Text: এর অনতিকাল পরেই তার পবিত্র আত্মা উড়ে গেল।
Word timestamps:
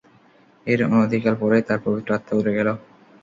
এর 0.67 0.79
অনতিকাল 0.87 1.35
পরেই 1.41 1.63
তার 1.67 1.79
পবিত্র 1.85 2.09
আত্মা 2.17 2.33
উড়ে 2.39 2.53
গেল। 2.57 2.67